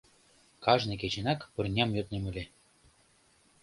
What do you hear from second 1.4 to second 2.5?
пырням йоднем ыле.